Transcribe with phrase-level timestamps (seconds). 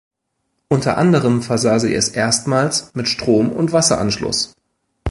[0.67, 4.55] Unter anderem versah sie es erstmals mit Strom- und Wasseranschluss.